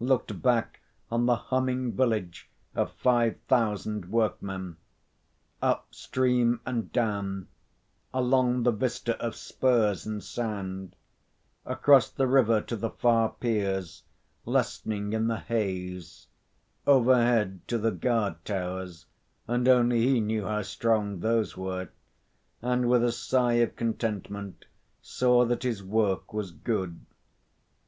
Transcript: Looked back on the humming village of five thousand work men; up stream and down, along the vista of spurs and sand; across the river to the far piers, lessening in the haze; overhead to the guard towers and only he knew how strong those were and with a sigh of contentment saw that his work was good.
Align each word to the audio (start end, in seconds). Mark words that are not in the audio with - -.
Looked 0.00 0.42
back 0.42 0.80
on 1.12 1.26
the 1.26 1.36
humming 1.36 1.92
village 1.92 2.50
of 2.74 2.90
five 2.90 3.38
thousand 3.46 4.06
work 4.10 4.42
men; 4.42 4.78
up 5.62 5.94
stream 5.94 6.58
and 6.66 6.90
down, 6.90 7.46
along 8.12 8.64
the 8.64 8.72
vista 8.72 9.16
of 9.20 9.36
spurs 9.36 10.04
and 10.04 10.24
sand; 10.24 10.96
across 11.64 12.10
the 12.10 12.26
river 12.26 12.60
to 12.62 12.74
the 12.74 12.90
far 12.90 13.28
piers, 13.38 14.02
lessening 14.44 15.12
in 15.12 15.28
the 15.28 15.38
haze; 15.38 16.26
overhead 16.84 17.60
to 17.68 17.78
the 17.78 17.92
guard 17.92 18.44
towers 18.44 19.06
and 19.46 19.68
only 19.68 20.00
he 20.08 20.18
knew 20.20 20.44
how 20.46 20.62
strong 20.62 21.20
those 21.20 21.56
were 21.56 21.90
and 22.60 22.88
with 22.90 23.04
a 23.04 23.12
sigh 23.12 23.52
of 23.62 23.76
contentment 23.76 24.64
saw 25.00 25.44
that 25.44 25.62
his 25.62 25.80
work 25.80 26.32
was 26.32 26.50
good. 26.50 27.06